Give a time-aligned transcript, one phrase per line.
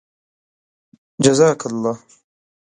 [1.23, 1.95] جزاك اللهُ